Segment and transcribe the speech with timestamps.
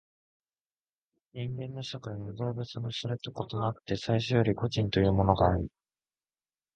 [1.33, 5.67] 人間の社会は動物のそれと異なって最初より個人というものがあり、